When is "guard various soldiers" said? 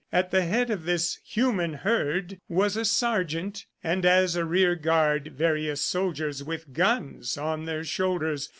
4.73-6.43